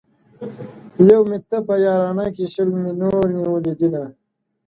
[1.09, 4.03] یو مي ته په یارانه کي شل مي نور نیولي دینه!!